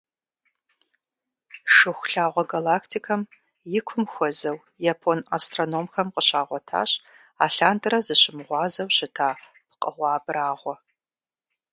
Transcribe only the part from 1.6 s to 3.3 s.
Шыхулъагъуэ галактикэм